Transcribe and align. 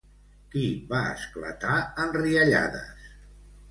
Qui 0.53 0.63
va 0.93 1.03
esclatar 1.11 1.77
en 2.07 2.19
riallades? 2.19 3.11